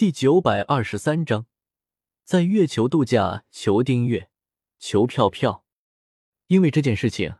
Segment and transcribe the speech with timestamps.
[0.00, 1.44] 第九百二十三章，
[2.24, 4.30] 在月球度假，求订阅，
[4.78, 5.66] 求票票。
[6.46, 7.36] 因为这件事情，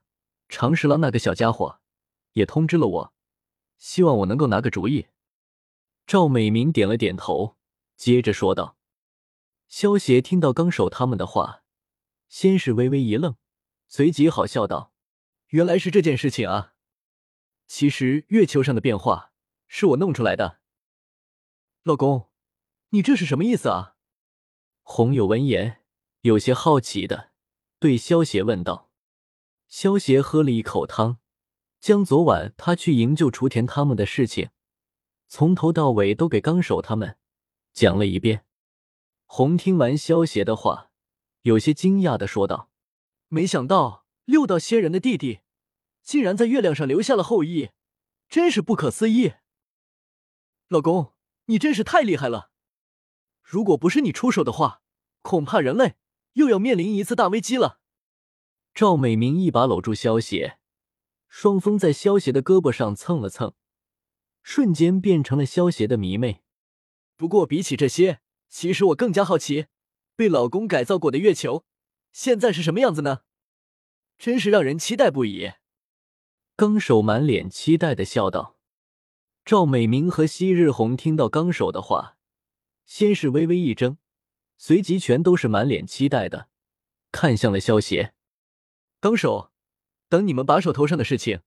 [0.47, 1.81] 长十郎那个小家伙
[2.33, 3.15] 也通知了我，
[3.79, 5.07] 希望我能够拿个主意。
[6.07, 7.57] 赵美明点了点头，
[7.97, 8.77] 接着说道
[9.67, 11.63] ：“萧协听到纲手他们的话，
[12.29, 13.37] 先是微微一愣，
[13.89, 14.93] 随即好笑道
[15.49, 16.75] ：‘原来是这件事情啊！
[17.67, 19.33] 其实月球上的变化
[19.67, 20.61] 是我弄出来的，
[21.85, 22.27] 老公。’”
[22.93, 23.95] 你这是什么意思啊？
[24.83, 25.83] 红友闻言
[26.23, 27.31] 有些好奇的
[27.79, 28.91] 对萧邪问道。
[29.69, 31.19] 萧邪喝了一口汤，
[31.79, 34.51] 将昨晚他去营救雏田他们的事情
[35.29, 37.17] 从头到尾都给纲手他们
[37.73, 38.45] 讲了一遍。
[39.27, 40.91] 红听完萧邪的话，
[41.43, 42.71] 有些惊讶的说道
[43.29, 45.43] ：“没想到六道仙人的弟弟
[46.03, 47.71] 竟然在月亮上留下了后裔，
[48.29, 49.35] 真是不可思议！
[50.67, 51.13] 老公，
[51.45, 52.50] 你真是太厉害了！”
[53.51, 54.81] 如果不是你出手的话，
[55.23, 55.97] 恐怕人类
[56.35, 57.81] 又要面临一次大危机了。
[58.73, 60.61] 赵美明一把搂住萧邪，
[61.27, 63.53] 双峰在萧邪的胳膊上蹭了蹭，
[64.45, 66.45] 瞬间变成了萧邪的迷妹。
[67.17, 69.67] 不过比起这些，其实我更加好奇，
[70.15, 71.65] 被老公改造过的月球
[72.13, 73.23] 现在是什么样子呢？
[74.17, 75.55] 真是让人期待不已。
[76.55, 78.57] 纲手满脸期待的笑道。
[79.45, 82.19] 赵美明和昔日红听到纲手的话。
[82.91, 83.99] 先是微微一怔，
[84.59, 86.49] 随即全都是满脸期待的
[87.13, 88.15] 看向了萧邪。
[88.99, 89.53] 纲手，
[90.09, 91.43] 等你们把手头上的事情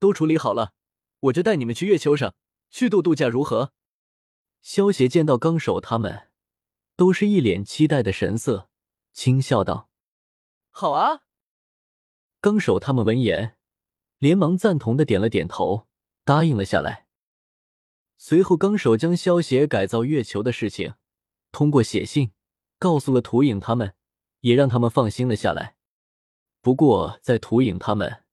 [0.00, 0.74] 都处理好了，
[1.20, 2.34] 我就带你们去月球上
[2.68, 3.72] 去度度假，如何？
[4.60, 6.30] 萧邪见到纲手他们
[6.96, 8.68] 都是一脸期待的神色，
[9.12, 9.88] 轻笑道
[10.68, 11.22] ：“好啊！”
[12.42, 13.56] 纲手他们闻言，
[14.18, 15.86] 连忙赞同的点了点头，
[16.24, 17.07] 答应了下来。
[18.20, 20.94] 随后，纲手将萧协改造月球的事情
[21.52, 22.32] 通过写信
[22.76, 23.94] 告诉了图影他们，
[24.40, 25.76] 也让他们放心了下来。
[26.60, 28.24] 不过，在图影他们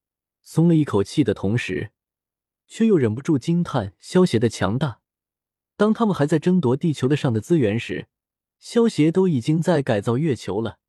[0.42, 1.92] 松了一口气的同时，
[2.66, 5.02] 却又忍不住惊叹萧协的强大。
[5.78, 8.08] 当他们还在争夺地球的上的资源时，
[8.58, 10.80] 萧协都已经在改造月球了，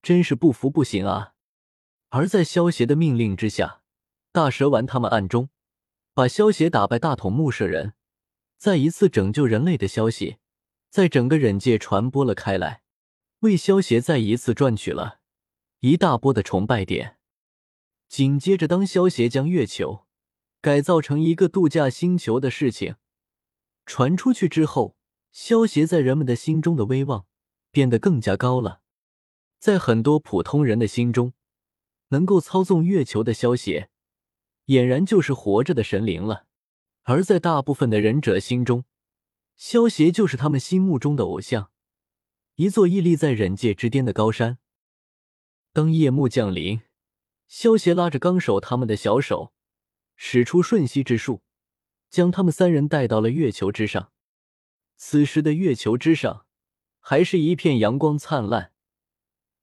[0.00, 1.34] 真是不服不行啊！
[2.08, 3.82] 而在萧协的命令之下，
[4.32, 5.50] 大蛇丸他们暗中
[6.14, 7.92] 把萧协打败大筒木舍人。
[8.58, 10.38] 再一次拯救人类的消息，
[10.90, 12.82] 在整个忍界传播了开来，
[13.40, 15.20] 为萧协再一次赚取了
[15.78, 17.18] 一大波的崇拜点。
[18.08, 20.06] 紧接着，当萧协将月球
[20.60, 22.96] 改造成一个度假星球的事情
[23.86, 24.96] 传出去之后，
[25.30, 27.26] 萧协在人们的心中的威望
[27.70, 28.80] 变得更加高了。
[29.60, 31.32] 在很多普通人的心中，
[32.08, 33.88] 能够操纵月球的萧协，
[34.66, 36.47] 俨然就是活着的神灵了。
[37.10, 38.84] 而在大部分的忍者心中，
[39.56, 41.70] 萧协就是他们心目中的偶像，
[42.56, 44.58] 一座屹立在忍界之巅的高山。
[45.72, 46.82] 当夜幕降临，
[47.46, 49.54] 萧协拉着纲手他们的小手，
[50.16, 51.40] 使出瞬息之术，
[52.10, 54.12] 将他们三人带到了月球之上。
[54.98, 56.44] 此时的月球之上，
[57.00, 58.74] 还是一片阳光灿烂。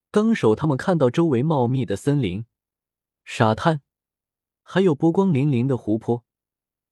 [0.09, 2.47] 纲手他们看到周围茂密的森林、
[3.23, 3.83] 沙滩，
[4.63, 6.25] 还有波光粼粼的湖泊。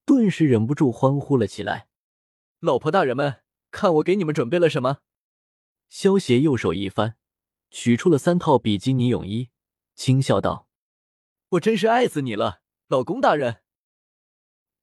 [0.06, 1.88] 顿时忍不住欢呼了起来。
[2.60, 3.42] 老婆大人们，
[3.72, 5.00] 看我给你们准备了什么！
[5.90, 7.18] 萧协右手一翻，
[7.70, 9.50] 取出了三套比基尼泳衣，
[9.96, 10.68] 轻笑道
[11.52, 13.62] ：“我真是爱死你了，老公大人。”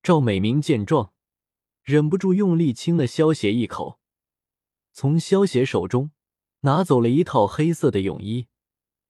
[0.03, 1.13] 赵美明见状，
[1.83, 4.01] 忍不住用力亲了萧协一口，
[4.93, 6.11] 从萧协手中
[6.61, 8.49] 拿走了一套黑色的泳衣，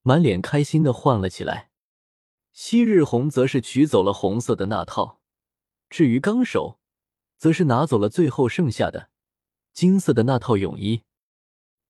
[0.03, 1.71] 满脸开心的换了起来。
[2.53, 5.20] 昔日红则是取走了红色的那套。
[5.91, 6.79] 至于纲手，
[7.37, 9.11] 则是拿走了最后剩下的
[9.73, 11.03] 金色的那套泳衣。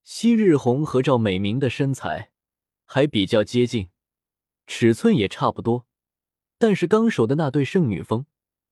[0.03, 2.33] 昔日红和赵美明的身材
[2.87, 3.91] 还比较接近，
[4.67, 5.87] 尺寸也差不多，
[6.57, 8.25] 但是纲手的那对圣女峰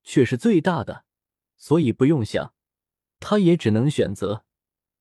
[0.02, 1.04] 却是最大的，
[1.58, 2.54] 所以不用想，
[3.20, 4.46] 他也只能选择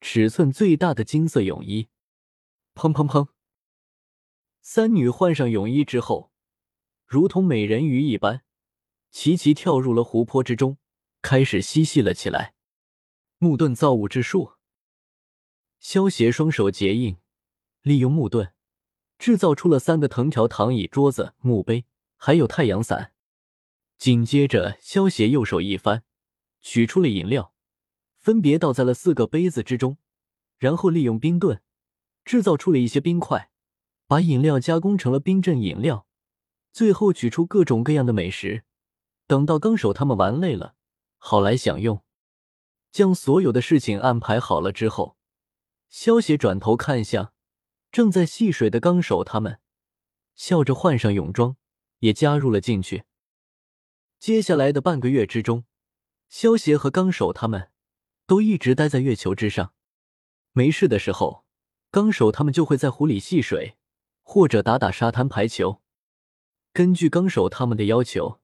[0.02, 1.88] 尺寸最大的金色泳衣。
[2.76, 3.30] 砰砰砰！
[4.62, 6.34] 三女换上泳衣之后，
[7.06, 8.44] 如同美人鱼一般。
[9.20, 10.78] 齐齐跳入了湖泊之中，
[11.24, 12.54] 开始嬉戏了起来。
[13.40, 14.52] 木盾造物之术，
[15.80, 17.18] 萧协双手结印，
[17.82, 18.54] 利用木盾
[19.18, 21.86] 制造出了三个藤条躺椅、桌子、墓碑，
[22.16, 23.12] 还有太阳伞。
[23.98, 26.04] 紧接着，萧协右手一翻，
[26.62, 27.56] 取出了饮料，
[28.20, 29.98] 分别倒在了四个杯子之中，
[30.60, 31.60] 然后利用冰盾
[32.24, 33.50] 制造出了一些冰块，
[34.06, 36.06] 把饮料加工成了冰镇饮料。
[36.72, 38.66] 最后取出各种各样的美食。
[39.28, 40.76] 等到纲手他们玩累了，
[41.18, 42.04] 好来享用。
[42.92, 45.18] 将所有的事情安排好了之后，
[45.90, 47.34] 萧协转头看向
[47.92, 49.60] 正在戏水的纲手他们，
[50.34, 51.58] 笑着换上泳装，
[52.00, 53.04] 也加入了进去。
[54.18, 55.66] 接下来的半个月之中，
[56.30, 57.70] 萧协和纲手他们
[58.26, 59.74] 都一直待在月球之上。
[60.54, 61.46] 没事的时候，
[61.92, 63.78] 纲手他们就会在湖里戏水，
[64.24, 65.82] 或者打打沙滩排球。
[66.74, 68.40] 根据纲手他们的要求，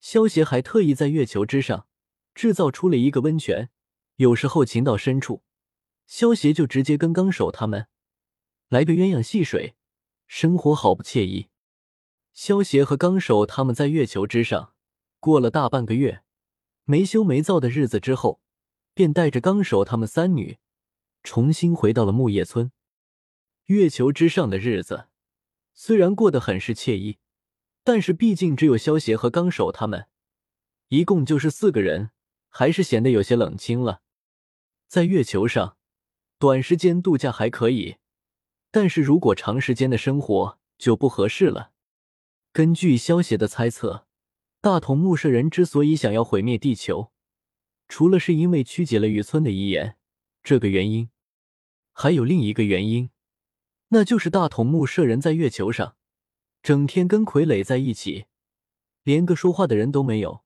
[0.00, 1.86] 萧协还特意在月球之上
[2.34, 3.70] 制造出了一个温泉。
[4.16, 5.42] 有时候情到深处，
[6.06, 7.86] 萧协就直接跟纲手他们
[8.68, 9.76] 来个鸳鸯戏水，
[10.26, 11.48] 生活好不惬意。
[12.32, 14.74] 萧协和纲手他们在月球之上
[15.18, 16.22] 过了大半个月
[16.84, 18.40] 没羞没臊的日子之后，
[18.94, 20.58] 便带着纲手他们三女。
[21.22, 22.72] 重新回到了木叶村，
[23.66, 25.08] 月球之上的日子
[25.74, 27.18] 虽然过得很是惬意，
[27.92, 30.06] 但是毕竟只有萧协和纲手他们，
[30.90, 32.10] 一共就是四个人，
[32.48, 34.02] 还是显得有些冷清了。
[34.86, 35.76] 在月球上，
[36.38, 37.96] 短时间度假还可以，
[38.70, 41.72] 但是如果长时间的生活就不合适了。
[42.52, 44.06] 根据萧协的猜测，
[44.60, 47.10] 大同木舍人之所以想要毁灭地球，
[47.88, 49.96] 除了是因为曲解了雨村的遗言。
[50.44, 51.10] 这个原因，
[51.92, 53.10] 还有另一个原因，
[53.88, 55.96] 那就是大筒木舍人在月球上
[56.62, 58.26] 整天跟傀儡在一起，
[59.02, 60.44] 连个说话的人都没有，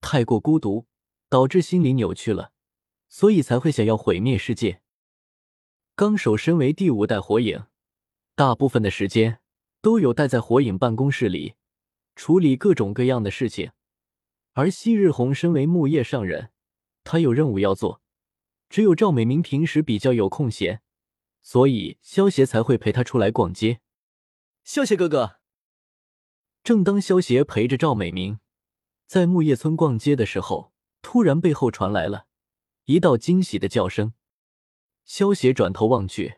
[0.00, 0.86] 太过孤独，
[1.28, 2.52] 导致心理扭曲了，
[3.08, 4.82] 所以才会想要毁灭世界。
[5.94, 7.66] 纲手身为第五代火影，
[8.34, 9.40] 大部分的时间
[9.80, 11.54] 都有待在火影办公室里
[12.16, 13.70] 处理各种各样的事情，
[14.54, 16.50] 而昔日红身为木叶上人，
[17.04, 18.02] 他有任务要做。
[18.68, 20.80] 只有赵美明平时比较有空闲，
[21.42, 23.80] 所以萧协才会陪他出来逛街。
[24.64, 25.36] 萧协哥哥，
[26.64, 28.38] 正当萧协陪着赵美明
[29.06, 30.72] 在木叶村逛街的时候，
[31.02, 32.26] 突然背后传来了
[32.84, 34.14] 一道惊喜的叫声。
[35.04, 36.36] 萧协转头望去，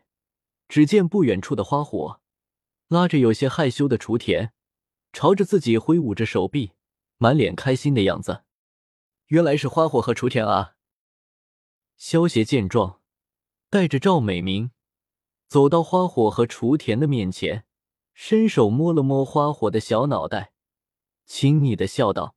[0.67, 2.21] 只见不远处的花火
[2.89, 4.53] 拉着有些害羞的雏田，
[5.13, 6.73] 朝着自己挥舞着手臂，
[7.19, 8.45] 满脸开心的样子。
[9.27, 10.77] 原来是花火和雏田啊！
[11.97, 13.01] 萧协见状，
[13.69, 14.71] 带着赵美明
[15.49, 17.67] 走到花火和雏田的面前，
[18.15, 20.53] 伸手摸了摸花火的小脑袋，
[21.27, 22.37] 亲昵的笑道：“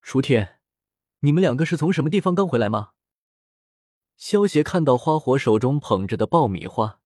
[0.00, 0.60] 雏田，
[1.20, 2.92] 你们两个是从什么地方刚回来吗？”
[4.16, 7.00] 萧协看到花火手中捧着的爆米花，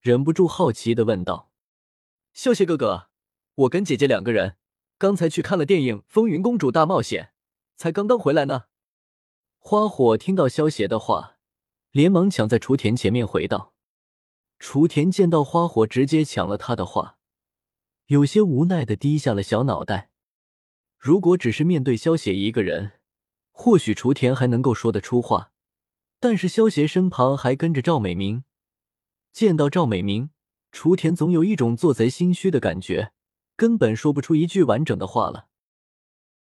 [0.00, 1.50] 忍不住好奇的问道
[2.32, 3.08] ：“萧协哥哥，
[3.54, 4.56] 我跟姐姐两个人
[4.96, 7.24] 刚才去看了电影《风云公主大冒险》，
[7.76, 8.64] 才刚刚回来呢。”
[9.60, 11.36] 花火听到萧协的话，
[11.90, 13.74] 连忙抢在雏田前面回道
[14.58, 17.15] ：“雏田见到花火直接抢了他的话，
[18.06, 20.10] 有些无奈的低下了小脑袋。
[20.96, 22.92] 如果只是面对萧邪一个人，
[23.50, 25.50] 或许雏田还能够说得出话，
[26.20, 28.44] 但是萧邪身旁还跟着赵美明，
[29.32, 30.30] 见到赵美明，
[30.70, 33.12] 雏田总有一种做贼心虚的感觉，
[33.56, 35.48] 根本说不出一句完整的话了。”